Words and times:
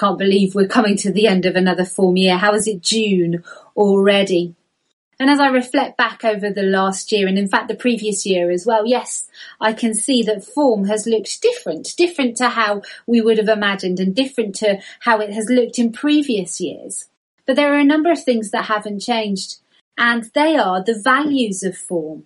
Can't 0.00 0.18
believe 0.18 0.54
we're 0.54 0.66
coming 0.66 0.96
to 0.96 1.12
the 1.12 1.26
end 1.26 1.44
of 1.44 1.56
another 1.56 1.84
form 1.84 2.16
year. 2.16 2.38
How 2.38 2.54
is 2.54 2.66
it 2.66 2.80
June 2.80 3.44
already? 3.76 4.54
And 5.18 5.28
as 5.28 5.38
I 5.38 5.48
reflect 5.48 5.98
back 5.98 6.24
over 6.24 6.48
the 6.48 6.62
last 6.62 7.12
year 7.12 7.28
and 7.28 7.36
in 7.36 7.48
fact 7.48 7.68
the 7.68 7.74
previous 7.74 8.24
year 8.24 8.50
as 8.50 8.64
well, 8.64 8.86
yes, 8.86 9.28
I 9.60 9.74
can 9.74 9.92
see 9.92 10.22
that 10.22 10.42
form 10.42 10.86
has 10.86 11.06
looked 11.06 11.42
different, 11.42 11.94
different 11.98 12.38
to 12.38 12.48
how 12.48 12.80
we 13.06 13.20
would 13.20 13.36
have 13.36 13.50
imagined 13.50 14.00
and 14.00 14.16
different 14.16 14.54
to 14.56 14.80
how 15.00 15.20
it 15.20 15.34
has 15.34 15.50
looked 15.50 15.78
in 15.78 15.92
previous 15.92 16.62
years. 16.62 17.10
But 17.44 17.56
there 17.56 17.74
are 17.74 17.78
a 17.78 17.84
number 17.84 18.10
of 18.10 18.24
things 18.24 18.52
that 18.52 18.64
haven't 18.64 19.00
changed 19.00 19.56
and 19.98 20.30
they 20.32 20.56
are 20.56 20.82
the 20.82 20.98
values 20.98 21.62
of 21.62 21.76
form 21.76 22.24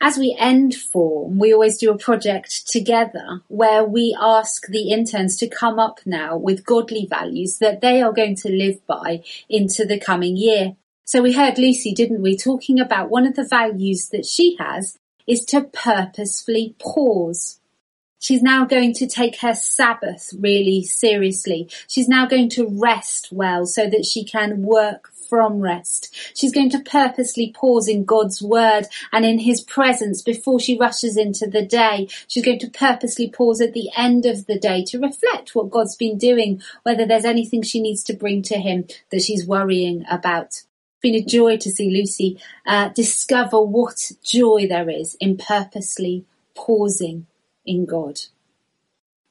as 0.00 0.16
we 0.16 0.34
end 0.38 0.74
form, 0.74 1.38
we 1.38 1.52
always 1.52 1.76
do 1.76 1.90
a 1.90 1.98
project 1.98 2.66
together 2.66 3.42
where 3.48 3.84
we 3.84 4.16
ask 4.18 4.66
the 4.66 4.90
interns 4.90 5.36
to 5.36 5.48
come 5.48 5.78
up 5.78 6.00
now 6.06 6.36
with 6.36 6.64
godly 6.64 7.06
values 7.08 7.58
that 7.58 7.82
they 7.82 8.00
are 8.00 8.12
going 8.12 8.34
to 8.36 8.50
live 8.50 8.84
by 8.86 9.22
into 9.48 9.84
the 9.84 10.00
coming 10.00 10.36
year. 10.36 10.76
So 11.04 11.22
we 11.22 11.34
heard 11.34 11.58
Lucy, 11.58 11.92
didn't 11.92 12.22
we, 12.22 12.36
talking 12.36 12.80
about 12.80 13.10
one 13.10 13.26
of 13.26 13.36
the 13.36 13.46
values 13.46 14.08
that 14.08 14.24
she 14.24 14.56
has 14.58 14.98
is 15.26 15.44
to 15.46 15.62
purposefully 15.62 16.74
pause. 16.78 17.59
She's 18.20 18.42
now 18.42 18.66
going 18.66 18.92
to 18.94 19.06
take 19.06 19.40
her 19.40 19.54
Sabbath 19.54 20.32
really 20.38 20.84
seriously. 20.84 21.68
She's 21.88 22.06
now 22.06 22.26
going 22.26 22.50
to 22.50 22.68
rest 22.68 23.30
well 23.32 23.64
so 23.64 23.88
that 23.88 24.04
she 24.04 24.24
can 24.24 24.62
work 24.62 25.10
from 25.30 25.60
rest. 25.60 26.14
She's 26.34 26.52
going 26.52 26.68
to 26.70 26.80
purposely 26.80 27.50
pause 27.56 27.88
in 27.88 28.04
God's 28.04 28.42
word 28.42 28.88
and 29.10 29.24
in 29.24 29.38
his 29.38 29.62
presence 29.62 30.20
before 30.20 30.60
she 30.60 30.76
rushes 30.76 31.16
into 31.16 31.46
the 31.46 31.64
day. 31.64 32.08
She's 32.28 32.44
going 32.44 32.58
to 32.58 32.68
purposely 32.68 33.30
pause 33.30 33.62
at 33.62 33.72
the 33.72 33.88
end 33.96 34.26
of 34.26 34.44
the 34.46 34.58
day 34.58 34.84
to 34.88 34.98
reflect 34.98 35.54
what 35.54 35.70
God's 35.70 35.96
been 35.96 36.18
doing, 36.18 36.60
whether 36.82 37.06
there's 37.06 37.24
anything 37.24 37.62
she 37.62 37.80
needs 37.80 38.02
to 38.04 38.12
bring 38.12 38.42
to 38.42 38.58
him 38.58 38.84
that 39.10 39.22
she's 39.22 39.46
worrying 39.46 40.04
about. 40.10 40.48
It's 40.48 40.66
been 41.00 41.14
a 41.14 41.22
joy 41.22 41.56
to 41.56 41.70
see 41.70 41.88
Lucy 41.88 42.38
uh, 42.66 42.90
discover 42.90 43.62
what 43.62 44.12
joy 44.22 44.66
there 44.68 44.90
is 44.90 45.16
in 45.20 45.38
purposely 45.38 46.26
pausing 46.54 47.26
in 47.64 47.86
God. 47.86 48.20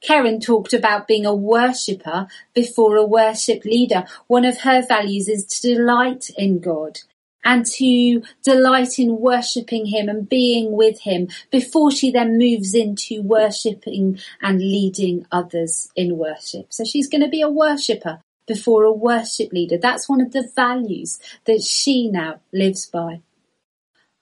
Karen 0.00 0.40
talked 0.40 0.72
about 0.72 1.06
being 1.06 1.26
a 1.26 1.34
worshipper 1.34 2.26
before 2.54 2.96
a 2.96 3.04
worship 3.04 3.64
leader. 3.64 4.04
One 4.28 4.44
of 4.44 4.60
her 4.62 4.82
values 4.86 5.28
is 5.28 5.44
to 5.46 5.74
delight 5.74 6.30
in 6.38 6.60
God 6.60 7.00
and 7.44 7.66
to 7.66 8.22
delight 8.42 8.98
in 8.98 9.18
worshipping 9.18 9.86
him 9.86 10.08
and 10.08 10.28
being 10.28 10.72
with 10.72 11.00
him 11.00 11.28
before 11.50 11.90
she 11.90 12.10
then 12.10 12.38
moves 12.38 12.74
into 12.74 13.22
worshipping 13.22 14.18
and 14.40 14.58
leading 14.58 15.26
others 15.32 15.90
in 15.96 16.16
worship. 16.16 16.72
So 16.72 16.84
she's 16.84 17.08
going 17.08 17.22
to 17.22 17.28
be 17.28 17.42
a 17.42 17.50
worshipper 17.50 18.22
before 18.46 18.84
a 18.84 18.92
worship 18.92 19.52
leader. 19.52 19.78
That's 19.78 20.08
one 20.08 20.20
of 20.20 20.32
the 20.32 20.50
values 20.54 21.18
that 21.44 21.62
she 21.62 22.08
now 22.08 22.40
lives 22.52 22.86
by. 22.86 23.20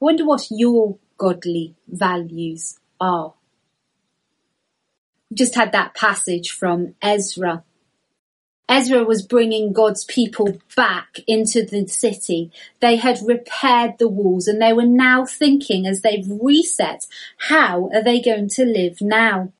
I 0.01 0.05
wonder 0.05 0.25
what 0.25 0.47
your 0.51 0.99
godly 1.17 1.75
values 1.89 2.79
are 3.01 3.35
just 5.33 5.55
had 5.55 5.73
that 5.73 5.95
passage 5.95 6.51
from 6.51 6.95
Ezra. 7.03 7.65
Ezra 8.69 9.03
was 9.03 9.23
bringing 9.23 9.73
God's 9.73 10.05
people 10.05 10.59
back 10.77 11.21
into 11.27 11.65
the 11.65 11.87
city. 11.87 12.53
They 12.81 12.97
had 12.97 13.19
repaired 13.25 13.99
the 13.99 14.09
walls 14.09 14.47
and 14.47 14.61
they 14.61 14.75
were 14.75 14.87
now 14.87 15.25
thinking 15.25 15.87
as 15.87 16.03
they've 16.03 16.27
reset, 16.29 17.07
how 17.39 17.89
are 17.95 18.03
they 18.03 18.21
going 18.21 18.49
to 18.51 18.65
live 18.65 19.01
now? 19.01 19.53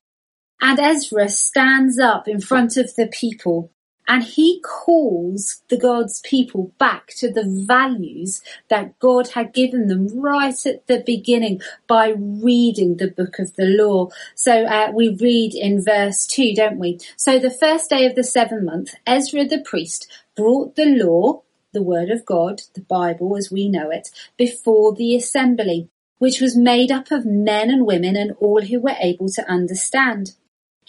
And 0.61 0.79
Ezra 0.79 1.27
stands 1.29 1.97
up 1.97 2.27
in 2.27 2.39
front 2.39 2.77
of 2.77 2.95
the 2.95 3.07
people 3.07 3.71
and 4.09 4.23
he 4.23 4.59
calls 4.61 5.61
the 5.69 5.77
God's 5.77 6.19
people 6.21 6.73
back 6.79 7.09
to 7.17 7.31
the 7.31 7.45
values 7.45 8.41
that 8.67 8.97
God 8.97 9.29
had 9.29 9.53
given 9.53 9.87
them 9.87 10.07
right 10.19 10.65
at 10.65 10.87
the 10.87 11.03
beginning 11.05 11.61
by 11.87 12.15
reading 12.17 12.97
the 12.97 13.11
book 13.11 13.37
of 13.37 13.55
the 13.55 13.65
law. 13.65 14.09
So 14.33 14.63
uh, 14.63 14.91
we 14.91 15.09
read 15.09 15.53
in 15.53 15.83
verse 15.85 16.25
2, 16.25 16.55
don't 16.55 16.79
we? 16.79 16.99
So 17.17 17.37
the 17.37 17.51
first 17.51 17.91
day 17.91 18.07
of 18.07 18.15
the 18.15 18.23
seventh 18.23 18.63
month, 18.63 18.95
Ezra 19.05 19.45
the 19.45 19.61
priest 19.61 20.11
brought 20.35 20.75
the 20.75 20.85
law, 20.85 21.43
the 21.71 21.83
word 21.83 22.09
of 22.09 22.25
God, 22.25 22.63
the 22.73 22.81
Bible 22.81 23.37
as 23.37 23.51
we 23.51 23.69
know 23.69 23.91
it, 23.91 24.09
before 24.37 24.95
the 24.95 25.15
assembly, 25.15 25.87
which 26.17 26.41
was 26.41 26.57
made 26.57 26.91
up 26.91 27.11
of 27.11 27.27
men 27.27 27.69
and 27.69 27.85
women 27.85 28.15
and 28.15 28.31
all 28.39 28.63
who 28.63 28.79
were 28.79 28.95
able 28.99 29.29
to 29.29 29.47
understand. 29.47 30.33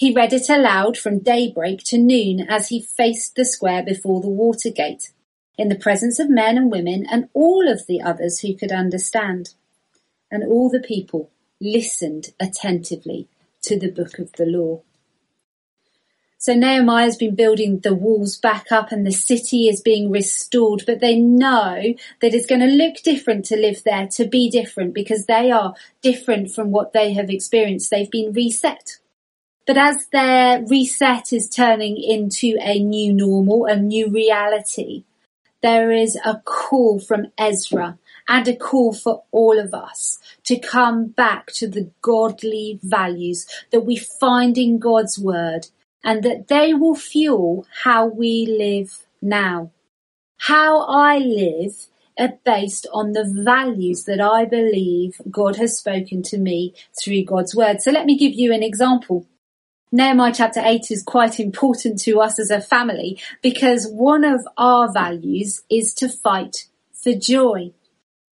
He 0.01 0.15
read 0.15 0.33
it 0.33 0.49
aloud 0.49 0.97
from 0.97 1.19
daybreak 1.19 1.85
to 1.89 1.99
noon 1.99 2.41
as 2.49 2.71
he 2.71 2.81
faced 2.81 3.37
the 3.37 3.45
square 3.45 3.83
before 3.83 4.23
the 4.23 4.31
water 4.31 4.71
gate, 4.71 5.13
in 5.59 5.69
the 5.69 5.75
presence 5.75 6.19
of 6.19 6.31
men 6.31 6.57
and 6.57 6.73
women 6.73 7.05
and 7.13 7.29
all 7.35 7.71
of 7.71 7.87
the 7.87 8.01
others 8.01 8.41
who 8.41 8.57
could 8.57 8.73
understand. 8.73 9.51
And 10.31 10.43
all 10.43 10.71
the 10.71 10.81
people 10.81 11.31
listened 11.61 12.29
attentively 12.41 13.29
to 13.61 13.79
the 13.79 13.91
book 13.91 14.19
of 14.19 14.33
the 14.33 14.47
law. 14.47 14.81
So 16.39 16.55
Nehemiah's 16.55 17.19
been 17.19 17.35
building 17.35 17.81
the 17.81 17.95
walls 17.95 18.39
back 18.39 18.73
up 18.73 18.93
and 18.93 19.07
the 19.07 19.13
city 19.13 19.69
is 19.69 19.83
being 19.83 20.11
restored, 20.11 20.85
but 20.87 21.01
they 21.01 21.17
know 21.19 21.93
that 22.23 22.33
it's 22.33 22.47
going 22.47 22.63
to 22.63 22.67
look 22.67 23.03
different 23.05 23.45
to 23.45 23.57
live 23.57 23.83
there, 23.85 24.09
to 24.13 24.25
be 24.25 24.49
different 24.49 24.95
because 24.95 25.27
they 25.27 25.51
are 25.51 25.75
different 26.01 26.53
from 26.53 26.71
what 26.71 26.95
they 26.95 27.13
have 27.13 27.29
experienced. 27.29 27.91
They've 27.91 28.11
been 28.11 28.33
reset. 28.33 28.97
But 29.71 29.79
as 29.79 30.07
their 30.09 30.65
reset 30.65 31.33
is 31.33 31.49
turning 31.49 31.97
into 31.97 32.57
a 32.61 32.81
new 32.81 33.13
normal, 33.13 33.67
a 33.67 33.77
new 33.77 34.11
reality, 34.11 35.05
there 35.63 35.93
is 35.93 36.19
a 36.25 36.43
call 36.45 36.99
from 36.99 37.27
Ezra 37.39 37.97
and 38.29 38.49
a 38.49 38.57
call 38.57 38.93
for 38.93 39.23
all 39.31 39.61
of 39.61 39.73
us 39.73 40.19
to 40.47 40.59
come 40.59 41.07
back 41.07 41.53
to 41.53 41.69
the 41.69 41.89
godly 42.03 42.81
values 42.83 43.47
that 43.71 43.83
we 43.83 43.95
find 43.95 44.59
in 44.59 44.81
God's 44.81 45.21
word 45.21 45.69
and 46.03 46.25
that 46.25 46.49
they 46.49 46.75
will 46.75 46.97
fuel 46.97 47.65
how 47.85 48.07
we 48.07 48.47
live 48.47 49.07
now. 49.23 49.71
How 50.39 50.81
I 50.81 51.19
live 51.19 51.87
are 52.19 52.41
based 52.45 52.89
on 52.93 53.13
the 53.13 53.25
values 53.25 54.03
that 54.07 54.21
I 54.21 54.47
believe 54.47 55.21
God 55.31 55.55
has 55.59 55.79
spoken 55.79 56.25
to 56.25 56.39
me 56.39 56.75
through 57.01 57.23
God's 57.23 57.55
word. 57.55 57.81
So 57.81 57.93
let 57.93 58.07
me 58.07 58.19
give 58.19 58.35
you 58.35 58.53
an 58.53 58.65
example. 58.65 59.29
Nehemiah 59.93 60.33
chapter 60.33 60.61
8 60.65 60.89
is 60.93 61.03
quite 61.03 61.41
important 61.41 62.01
to 62.03 62.21
us 62.21 62.39
as 62.39 62.51
a 62.51 62.61
family 62.61 63.21
because 63.43 63.89
one 63.89 64.23
of 64.23 64.47
our 64.57 64.93
values 64.93 65.63
is 65.69 65.93
to 65.95 66.09
fight 66.09 66.69
for 66.93 67.13
joy. 67.13 67.73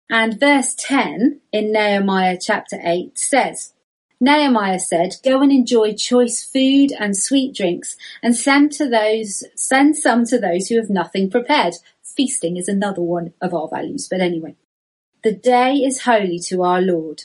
And 0.10 0.40
verse 0.40 0.74
10 0.76 1.42
in 1.52 1.74
Nehemiah 1.74 2.38
chapter 2.42 2.80
8 2.82 3.20
says, 3.20 3.74
Nehemiah 4.22 4.80
said, 4.80 5.16
Go 5.26 5.42
and 5.42 5.52
enjoy 5.52 5.94
choice 5.94 6.42
food 6.42 6.92
and 6.98 7.18
sweet 7.18 7.54
drinks, 7.54 7.98
and 8.24 8.34
send 8.36 8.72
to 8.74 8.88
those 8.88 9.44
send 9.56 9.98
some 9.98 10.26
to 10.28 10.40
those 10.40 10.68
who 10.68 10.78
have 10.78 10.90
nothing 10.90 11.30
prepared. 11.30 11.74
Feasting 12.02 12.56
is 12.56 12.70
another 12.70 13.02
one 13.02 13.34
of 13.42 13.54
our 13.54 13.68
values, 13.68 14.08
but 14.10 14.22
anyway. 14.22 14.56
The 15.24 15.34
day 15.34 15.76
is 15.76 16.04
holy 16.04 16.40
to 16.48 16.64
our 16.64 16.82
Lord. 16.82 17.24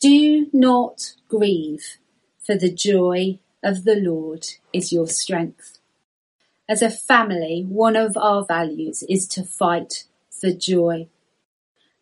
Do 0.00 0.46
not 0.52 1.14
grieve, 1.28 1.98
for 2.44 2.56
the 2.56 2.72
joy 2.72 3.38
of 3.62 3.84
the 3.84 3.96
Lord 3.96 4.46
is 4.72 4.92
your 4.92 5.06
strength. 5.06 5.78
As 6.68 6.82
a 6.82 6.90
family, 6.90 7.64
one 7.68 7.96
of 7.96 8.16
our 8.16 8.44
values 8.44 9.02
is 9.08 9.26
to 9.28 9.44
fight 9.44 10.04
for 10.30 10.50
joy. 10.50 11.08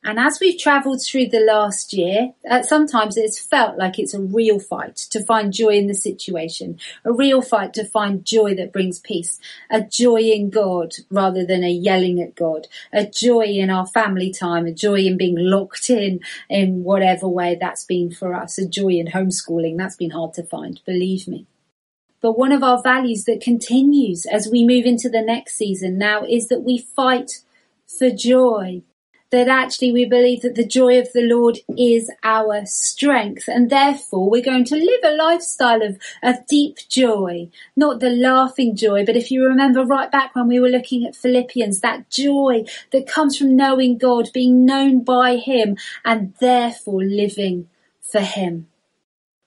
And 0.02 0.18
as 0.18 0.38
we've 0.40 0.58
travelled 0.58 1.02
through 1.02 1.26
the 1.26 1.40
last 1.40 1.92
year, 1.92 2.32
uh, 2.50 2.62
sometimes 2.62 3.18
it's 3.18 3.38
felt 3.38 3.76
like 3.76 3.98
it's 3.98 4.14
a 4.14 4.20
real 4.20 4.58
fight 4.58 4.96
to 4.96 5.22
find 5.22 5.52
joy 5.52 5.76
in 5.76 5.88
the 5.88 5.94
situation, 5.94 6.78
a 7.04 7.12
real 7.12 7.42
fight 7.42 7.74
to 7.74 7.84
find 7.84 8.24
joy 8.24 8.54
that 8.54 8.72
brings 8.72 8.98
peace, 8.98 9.38
a 9.70 9.82
joy 9.82 10.20
in 10.20 10.48
God 10.48 10.94
rather 11.10 11.44
than 11.44 11.62
a 11.62 11.70
yelling 11.70 12.18
at 12.18 12.34
God, 12.34 12.66
a 12.94 13.04
joy 13.04 13.44
in 13.44 13.68
our 13.68 13.86
family 13.86 14.32
time, 14.32 14.66
a 14.66 14.72
joy 14.72 15.00
in 15.00 15.18
being 15.18 15.36
locked 15.38 15.90
in 15.90 16.20
in 16.48 16.82
whatever 16.82 17.28
way 17.28 17.58
that's 17.60 17.84
been 17.84 18.10
for 18.10 18.34
us, 18.34 18.56
a 18.56 18.66
joy 18.66 18.92
in 18.92 19.08
homeschooling. 19.08 19.76
That's 19.76 19.96
been 19.96 20.12
hard 20.12 20.32
to 20.34 20.42
find, 20.42 20.80
believe 20.86 21.28
me. 21.28 21.46
But 22.22 22.38
one 22.38 22.52
of 22.52 22.62
our 22.62 22.82
values 22.82 23.24
that 23.24 23.42
continues 23.42 24.24
as 24.24 24.48
we 24.48 24.66
move 24.66 24.86
into 24.86 25.10
the 25.10 25.22
next 25.22 25.56
season 25.56 25.98
now 25.98 26.24
is 26.24 26.48
that 26.48 26.62
we 26.62 26.78
fight 26.78 27.40
for 27.86 28.08
joy 28.08 28.82
that 29.30 29.48
actually 29.48 29.92
we 29.92 30.04
believe 30.04 30.42
that 30.42 30.56
the 30.56 30.66
joy 30.66 30.98
of 30.98 31.12
the 31.12 31.22
Lord 31.22 31.58
is 31.78 32.10
our 32.24 32.66
strength 32.66 33.48
and 33.48 33.70
therefore 33.70 34.28
we're 34.28 34.42
going 34.42 34.64
to 34.64 34.74
live 34.74 35.00
a 35.04 35.16
lifestyle 35.16 35.82
of, 35.82 35.98
of 36.22 36.46
deep 36.48 36.78
joy, 36.88 37.48
not 37.76 38.00
the 38.00 38.10
laughing 38.10 38.74
joy, 38.74 39.06
but 39.06 39.16
if 39.16 39.30
you 39.30 39.44
remember 39.44 39.84
right 39.84 40.10
back 40.10 40.34
when 40.34 40.48
we 40.48 40.58
were 40.58 40.68
looking 40.68 41.06
at 41.06 41.14
Philippians, 41.14 41.80
that 41.80 42.10
joy 42.10 42.64
that 42.90 43.06
comes 43.06 43.36
from 43.36 43.56
knowing 43.56 43.98
God, 43.98 44.30
being 44.34 44.64
known 44.64 45.04
by 45.04 45.36
Him 45.36 45.76
and 46.04 46.34
therefore 46.40 47.02
living 47.04 47.68
for 48.00 48.20
Him. 48.20 48.66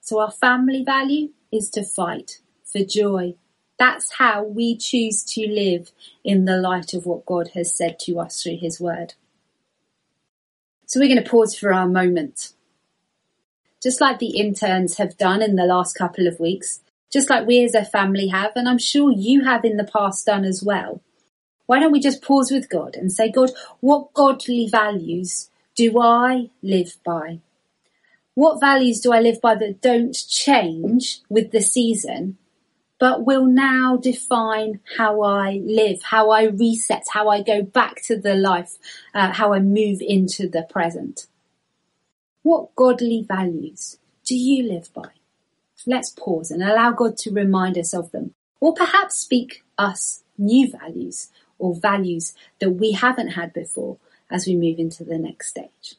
So 0.00 0.18
our 0.18 0.30
family 0.30 0.82
value 0.82 1.30
is 1.52 1.68
to 1.70 1.84
fight 1.84 2.40
for 2.64 2.82
joy. 2.84 3.34
That's 3.78 4.14
how 4.14 4.44
we 4.44 4.76
choose 4.76 5.24
to 5.24 5.46
live 5.46 5.92
in 6.22 6.44
the 6.44 6.56
light 6.56 6.94
of 6.94 7.06
what 7.06 7.26
God 7.26 7.50
has 7.54 7.74
said 7.74 7.98
to 8.00 8.20
us 8.20 8.42
through 8.42 8.58
His 8.58 8.80
Word. 8.80 9.14
So 10.86 11.00
we're 11.00 11.08
going 11.08 11.22
to 11.22 11.30
pause 11.30 11.56
for 11.56 11.72
our 11.72 11.88
moment. 11.88 12.52
Just 13.82 14.00
like 14.00 14.18
the 14.18 14.38
interns 14.38 14.98
have 14.98 15.16
done 15.16 15.42
in 15.42 15.56
the 15.56 15.64
last 15.64 15.96
couple 15.96 16.26
of 16.26 16.40
weeks, 16.40 16.80
just 17.12 17.30
like 17.30 17.46
we 17.46 17.62
as 17.64 17.74
a 17.74 17.84
family 17.84 18.28
have, 18.28 18.52
and 18.56 18.68
I'm 18.68 18.78
sure 18.78 19.10
you 19.10 19.44
have 19.44 19.64
in 19.64 19.76
the 19.76 19.84
past 19.84 20.26
done 20.26 20.44
as 20.44 20.62
well. 20.62 21.00
Why 21.66 21.80
don't 21.80 21.92
we 21.92 22.00
just 22.00 22.22
pause 22.22 22.50
with 22.50 22.68
God 22.68 22.96
and 22.96 23.12
say, 23.12 23.30
God, 23.30 23.50
what 23.80 24.12
godly 24.12 24.68
values 24.68 25.48
do 25.74 26.00
I 26.00 26.50
live 26.62 26.96
by? 27.04 27.40
What 28.34 28.60
values 28.60 29.00
do 29.00 29.12
I 29.12 29.20
live 29.20 29.40
by 29.40 29.54
that 29.54 29.80
don't 29.80 30.14
change 30.28 31.20
with 31.28 31.52
the 31.52 31.60
season, 31.60 32.36
but 32.98 33.24
will 33.24 33.46
now 33.46 33.96
define 33.96 34.80
how 34.96 35.22
I 35.22 35.60
live, 35.64 36.02
how 36.02 36.30
I 36.30 36.44
reset, 36.44 37.04
how 37.12 37.28
I 37.28 37.42
go 37.42 37.62
back 37.62 38.02
to 38.04 38.16
the 38.16 38.34
life, 38.34 38.78
uh, 39.14 39.32
how 39.32 39.52
I 39.52 39.60
move 39.60 40.00
into 40.00 40.48
the 40.48 40.62
present. 40.62 41.26
What 42.42 42.74
godly 42.76 43.24
values 43.26 43.98
do 44.24 44.36
you 44.36 44.62
live 44.62 44.92
by? 44.92 45.10
Let's 45.86 46.10
pause 46.10 46.50
and 46.50 46.62
allow 46.62 46.92
God 46.92 47.16
to 47.18 47.30
remind 47.30 47.76
us 47.76 47.92
of 47.92 48.10
them, 48.12 48.34
or 48.60 48.74
perhaps 48.74 49.16
speak 49.16 49.64
us 49.76 50.22
new 50.38 50.70
values 50.70 51.28
or 51.58 51.74
values 51.74 52.34
that 52.60 52.70
we 52.70 52.92
haven't 52.92 53.30
had 53.30 53.52
before 53.52 53.98
as 54.30 54.46
we 54.46 54.56
move 54.56 54.78
into 54.78 55.04
the 55.04 55.18
next 55.18 55.48
stage. 55.48 55.96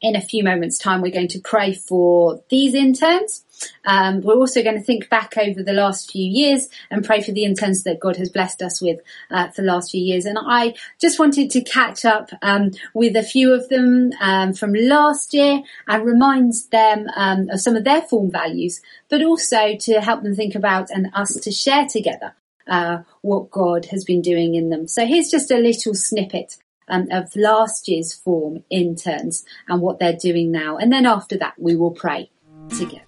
In 0.00 0.16
a 0.16 0.20
few 0.20 0.44
moments 0.44 0.78
time 0.78 1.00
we're 1.00 1.12
going 1.12 1.28
to 1.28 1.40
pray 1.40 1.74
for 1.74 2.42
these 2.48 2.74
interns. 2.74 3.44
Um, 3.84 4.20
we're 4.20 4.36
also 4.36 4.62
going 4.62 4.76
to 4.76 4.82
think 4.82 5.08
back 5.08 5.36
over 5.36 5.62
the 5.62 5.72
last 5.72 6.12
few 6.12 6.24
years 6.24 6.68
and 6.90 7.04
pray 7.04 7.22
for 7.22 7.32
the 7.32 7.44
interns 7.44 7.82
that 7.84 7.98
God 7.98 8.16
has 8.16 8.28
blessed 8.28 8.62
us 8.62 8.80
with 8.80 9.00
uh, 9.30 9.48
for 9.48 9.62
the 9.62 9.68
last 9.68 9.90
few 9.90 10.00
years. 10.00 10.26
And 10.26 10.38
I 10.40 10.74
just 11.00 11.18
wanted 11.18 11.50
to 11.50 11.62
catch 11.62 12.04
up 12.04 12.30
um, 12.42 12.70
with 12.94 13.16
a 13.16 13.22
few 13.22 13.52
of 13.52 13.68
them 13.68 14.12
um, 14.20 14.52
from 14.52 14.74
last 14.74 15.34
year 15.34 15.62
and 15.88 16.04
remind 16.04 16.52
them 16.70 17.06
um, 17.16 17.50
of 17.50 17.60
some 17.60 17.74
of 17.74 17.84
their 17.84 18.02
form 18.02 18.30
values, 18.30 18.80
but 19.08 19.22
also 19.22 19.76
to 19.76 20.00
help 20.00 20.22
them 20.22 20.36
think 20.36 20.54
about 20.54 20.90
and 20.90 21.08
us 21.14 21.34
to 21.34 21.50
share 21.50 21.86
together 21.86 22.34
uh, 22.68 22.98
what 23.22 23.50
God 23.50 23.86
has 23.86 24.04
been 24.04 24.22
doing 24.22 24.54
in 24.54 24.70
them. 24.70 24.86
So 24.86 25.06
here's 25.06 25.30
just 25.30 25.50
a 25.50 25.58
little 25.58 25.94
snippet 25.94 26.58
um, 26.88 27.08
of 27.10 27.34
last 27.36 27.88
year's 27.88 28.12
form 28.12 28.64
interns 28.70 29.44
and 29.68 29.80
what 29.80 29.98
they're 29.98 30.16
doing 30.16 30.50
now. 30.50 30.76
And 30.76 30.92
then 30.92 31.06
after 31.06 31.36
that, 31.38 31.54
we 31.58 31.76
will 31.76 31.90
pray 31.90 32.30
together. 32.76 33.02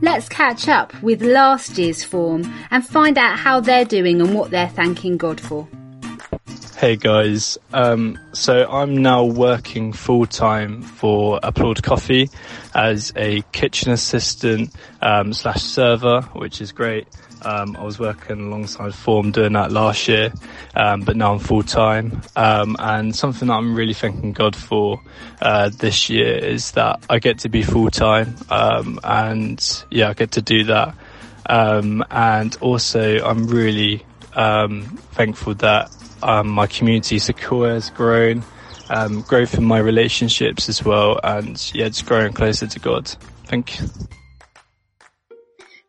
Let's 0.00 0.28
catch 0.28 0.68
up 0.68 1.00
with 1.02 1.22
last 1.22 1.78
year's 1.78 2.02
form 2.02 2.52
and 2.70 2.84
find 2.84 3.16
out 3.16 3.38
how 3.38 3.60
they're 3.60 3.84
doing 3.84 4.20
and 4.20 4.34
what 4.34 4.50
they're 4.50 4.68
thanking 4.68 5.16
God 5.16 5.40
for. 5.40 5.68
Hey 6.76 6.96
guys, 6.96 7.58
um, 7.72 8.18
so 8.32 8.68
I'm 8.68 8.96
now 8.96 9.24
working 9.24 9.92
full 9.92 10.26
time 10.26 10.82
for 10.82 11.38
Applaud 11.40 11.84
Coffee 11.84 12.28
as 12.74 13.12
a 13.14 13.42
kitchen 13.52 13.92
assistant 13.92 14.74
um, 15.00 15.32
slash 15.32 15.62
server, 15.62 16.22
which 16.32 16.60
is 16.60 16.72
great. 16.72 17.06
Um, 17.44 17.76
I 17.76 17.82
was 17.82 17.98
working 17.98 18.40
alongside 18.40 18.94
Form 18.94 19.32
doing 19.32 19.52
that 19.54 19.72
last 19.72 20.08
year, 20.08 20.32
um, 20.74 21.00
but 21.02 21.16
now 21.16 21.32
I'm 21.32 21.38
full 21.38 21.62
time. 21.62 22.22
Um, 22.36 22.76
and 22.78 23.14
something 23.14 23.48
that 23.48 23.54
I'm 23.54 23.74
really 23.74 23.94
thanking 23.94 24.32
God 24.32 24.54
for 24.54 25.00
uh, 25.40 25.70
this 25.70 26.08
year 26.08 26.36
is 26.36 26.72
that 26.72 27.04
I 27.10 27.18
get 27.18 27.40
to 27.40 27.48
be 27.48 27.62
full 27.62 27.90
time, 27.90 28.36
um, 28.50 29.00
and 29.02 29.84
yeah, 29.90 30.10
I 30.10 30.14
get 30.14 30.32
to 30.32 30.42
do 30.42 30.64
that. 30.64 30.94
Um, 31.46 32.04
and 32.10 32.56
also, 32.60 33.24
I'm 33.24 33.46
really 33.48 34.04
um, 34.34 34.84
thankful 35.12 35.54
that 35.56 35.90
my 36.22 36.66
community 36.66 37.18
Sequoia 37.18 37.74
has 37.74 37.90
grown, 37.90 38.44
growth 39.26 39.54
in 39.54 39.64
my 39.64 39.78
relationships 39.78 40.68
as 40.68 40.84
well, 40.84 41.18
and 41.22 41.70
yeah, 41.74 41.86
it's 41.86 42.02
growing 42.02 42.32
closer 42.32 42.66
to 42.66 42.78
God. 42.78 43.08
Thank 43.46 43.80
you. 43.80 43.88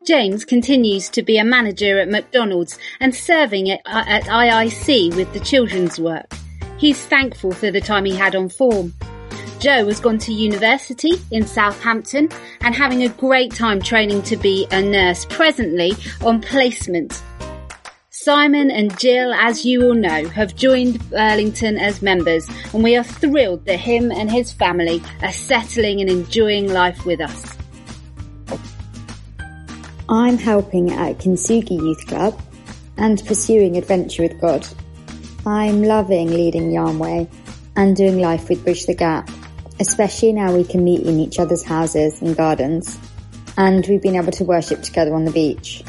James 0.06 0.44
continues 0.44 1.08
to 1.10 1.24
be 1.24 1.38
a 1.38 1.46
manager 1.46 1.98
at 1.98 2.10
McDonald's 2.10 2.78
and 3.00 3.16
serving 3.16 3.70
at, 3.70 3.80
uh, 3.86 4.04
at 4.06 4.24
IIC 4.24 5.16
with 5.16 5.32
the 5.32 5.40
children's 5.40 5.98
work. 5.98 6.30
He's 6.78 7.06
thankful 7.06 7.54
for 7.54 7.72
the 7.72 7.80
time 7.80 8.04
he 8.04 8.14
had 8.14 8.36
on 8.36 8.50
form. 8.50 8.94
Joe 9.60 9.88
has 9.88 10.02
gone 10.02 10.18
to 10.20 10.34
university 10.34 11.14
in 11.32 11.48
Southampton 11.48 12.28
and 12.60 12.76
having 12.76 13.04
a 13.04 13.10
great 13.10 13.54
time 13.54 13.82
training 13.82 14.24
to 14.24 14.36
be 14.36 14.68
a 14.72 14.82
nurse, 14.82 15.24
presently 15.25 15.94
on 16.22 16.42
placement. 16.42 17.24
Simon 18.10 18.70
and 18.72 18.98
Jill, 19.00 19.34
as 19.34 19.66
you 19.66 19.86
all 19.86 19.94
know, 19.94 20.27
have 20.30 20.54
joined 20.54 21.10
Burlington 21.12 21.77
as 21.77 22.01
members 22.01 22.46
and 22.74 22.84
we 22.84 22.98
are 22.98 23.04
thrilled 23.04 23.66
that 23.66 23.80
him 23.80 24.12
and 24.12 24.30
his 24.30 24.51
family 24.51 25.01
are 25.22 25.32
settling 25.32 26.01
and 26.01 26.10
enjoying 26.10 26.68
life 26.68 27.06
with 27.06 27.22
us. 27.22 27.52
I'm 30.10 30.38
helping 30.38 30.91
at 30.91 31.19
Kintsugi 31.19 31.77
Youth 31.77 32.05
Club 32.07 32.39
and 32.98 33.25
pursuing 33.25 33.77
adventure 33.77 34.24
with 34.24 34.39
God. 34.41 34.67
I'm 35.45 35.81
loving 35.81 36.29
leading 36.29 36.72
Yamway 36.72 37.31
and 37.77 37.95
doing 37.95 38.19
life 38.19 38.50
with 38.50 38.63
Bridge 38.65 38.86
the 38.86 38.95
Gap, 38.95 39.29
especially 39.79 40.33
now 40.33 40.53
we 40.53 40.65
can 40.65 40.83
meet 40.83 41.05
in 41.05 41.19
each 41.19 41.39
other's 41.39 41.63
houses 41.63 42.22
and 42.22 42.36
gardens, 42.36 43.00
and 43.57 43.86
we've 43.88 44.01
been 44.01 44.17
able 44.17 44.33
to 44.33 44.43
worship 44.43 44.81
together 44.81 45.13
on 45.13 45.24
the 45.24 45.31
beach. 45.31 45.83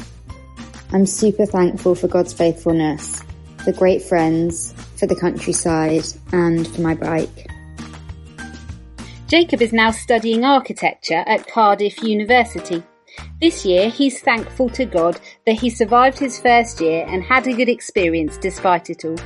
I'm 0.93 1.05
super 1.05 1.45
thankful 1.45 1.93
for 1.93 2.07
God's 2.07 2.31
faithfulness, 2.31 3.21
for 3.57 3.73
great 3.73 4.01
friends, 4.01 4.73
for 4.97 5.07
the 5.07 5.15
countryside, 5.15 6.05
and 6.31 6.65
for 6.65 6.81
my 6.81 6.95
bike. 6.95 7.49
Jacob 9.27 9.61
is 9.61 9.73
now 9.73 9.91
studying 9.91 10.45
architecture 10.45 11.23
at 11.27 11.47
Cardiff 11.47 12.01
University. 12.01 12.81
This 13.41 13.65
year, 13.65 13.89
he's 13.89 14.21
thankful 14.21 14.69
to 14.69 14.85
God 14.85 15.19
that 15.45 15.59
he 15.59 15.69
survived 15.69 16.17
his 16.17 16.39
first 16.39 16.79
year 16.79 17.05
and 17.05 17.21
had 17.21 17.45
a 17.47 17.53
good 17.53 17.67
experience 17.67 18.37
despite 18.37 18.89
it 18.89 19.03
all. 19.03 19.17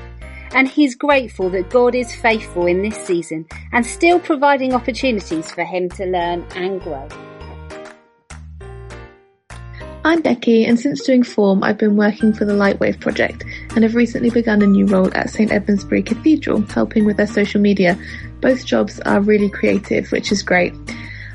And 0.51 0.67
he's 0.67 0.95
grateful 0.95 1.51
that 1.51 1.69
God 1.69 1.93
is 1.93 2.15
faithful 2.15 2.65
in 2.65 2.81
this 2.81 2.97
season 3.05 3.45
and 3.71 3.85
still 3.85 4.19
providing 4.19 4.73
opportunities 4.73 5.51
for 5.51 5.63
him 5.63 5.89
to 5.89 6.07
learn 6.07 6.43
and 6.55 6.81
grow. 6.81 7.07
I'm 10.03 10.21
Becky, 10.23 10.65
and 10.65 10.79
since 10.79 11.03
doing 11.03 11.21
form, 11.21 11.63
I've 11.63 11.77
been 11.77 11.95
working 11.95 12.33
for 12.33 12.45
the 12.45 12.53
Lightwave 12.53 12.99
project 12.99 13.43
and 13.75 13.83
have 13.83 13.93
recently 13.93 14.31
begun 14.31 14.63
a 14.63 14.65
new 14.65 14.87
role 14.87 15.13
at 15.15 15.29
St 15.29 15.51
Edmundsbury 15.51 16.03
Cathedral, 16.03 16.61
helping 16.61 17.05
with 17.05 17.17
their 17.17 17.27
social 17.27 17.61
media. 17.61 17.95
Both 18.41 18.65
jobs 18.65 18.99
are 19.01 19.21
really 19.21 19.49
creative, 19.49 20.11
which 20.11 20.31
is 20.31 20.41
great. 20.41 20.73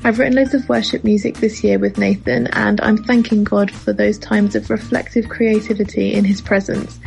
I've 0.05 0.19
written 0.19 0.35
loads 0.35 0.53
of 0.53 0.69
worship 0.69 1.03
music 1.03 1.37
this 1.37 1.63
year 1.63 1.79
with 1.79 1.97
Nathan 1.97 2.45
and 2.53 2.79
I'm 2.81 2.95
thanking 2.95 3.43
God 3.43 3.71
for 3.71 3.91
those 3.91 4.19
times 4.19 4.53
of 4.53 4.69
reflective 4.69 5.29
creativity 5.29 6.13
in 6.13 6.23
his 6.23 6.41
presence. 6.41 6.99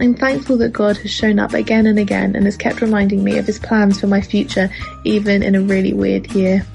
I'm 0.00 0.14
thankful 0.14 0.56
that 0.56 0.72
God 0.72 0.96
has 0.96 1.10
shown 1.12 1.38
up 1.38 1.54
again 1.54 1.86
and 1.86 2.00
again 2.00 2.34
and 2.34 2.44
has 2.46 2.56
kept 2.56 2.80
reminding 2.80 3.22
me 3.22 3.38
of 3.38 3.46
his 3.46 3.60
plans 3.60 4.00
for 4.00 4.08
my 4.08 4.20
future 4.20 4.68
even 5.04 5.40
in 5.44 5.54
a 5.54 5.60
really 5.60 5.92
weird 5.92 6.32
year. 6.32 6.66